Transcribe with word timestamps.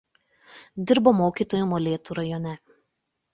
Dirbo 0.91 1.13
mokytoju 1.17 1.67
Molėtų 1.75 2.19
rajone. 2.21 2.57